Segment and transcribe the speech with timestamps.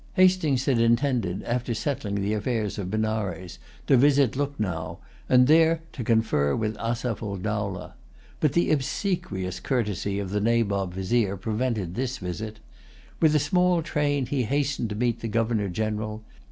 [0.15, 0.25] [Pg 189]
[0.57, 4.97] Hastings had intended, after settling the affairs of Benares, to visit Lucknow,
[5.29, 7.93] and there to confer with Asaph ul Dowlah.
[8.39, 12.57] But the obsequious courtesy of the Nabob Vizier prevented this visit.
[13.19, 16.23] With a small train he hastened to meet the Governor General.